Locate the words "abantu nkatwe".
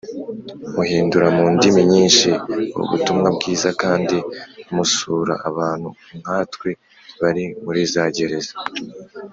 5.49-6.69